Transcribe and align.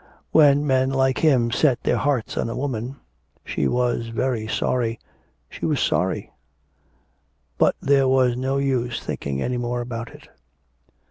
When 0.31 0.65
men 0.65 0.89
like 0.89 1.19
him 1.19 1.51
set 1.51 1.83
their 1.83 1.97
hearts 1.97 2.35
on 2.35 2.49
a 2.49 2.55
woman 2.55 2.95
she 3.45 3.67
was 3.67 4.07
very 4.07 4.47
sorry, 4.47 4.99
she 5.47 5.63
was 5.63 5.79
sorry. 5.79 6.31
But 7.59 7.75
there 7.81 8.07
was 8.07 8.35
no 8.35 8.57
use 8.57 8.99
thinking 8.99 9.43
any 9.43 9.57
more 9.57 9.79
about 9.79 10.09
it... 10.09 10.27